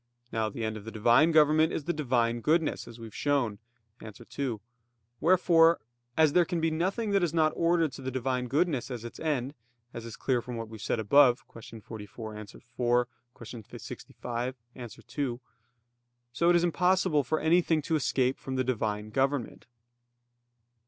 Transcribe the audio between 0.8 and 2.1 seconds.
the Divine government is the